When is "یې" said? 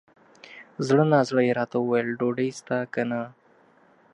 1.47-1.53